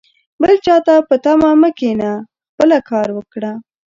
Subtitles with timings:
[0.41, 2.11] بل چاته په تمه مه کښېنه،
[2.51, 3.51] خپله کار وکړه